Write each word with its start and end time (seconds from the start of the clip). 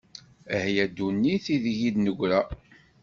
Ah 0.57 0.65
ya 0.75 0.85
ddunit, 0.89 1.45
ideg 1.55 1.79
i 1.87 1.89
d-negra! 1.93 2.39